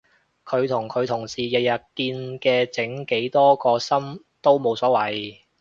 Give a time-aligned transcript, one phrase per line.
[0.45, 5.41] 佢同佢同事日日見嘅整幾多個心都冇所謂